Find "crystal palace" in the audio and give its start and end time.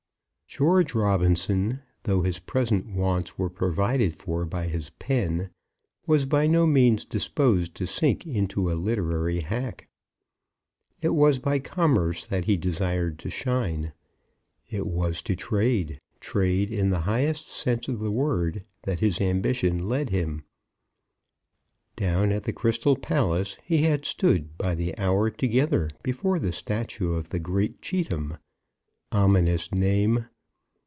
22.51-23.57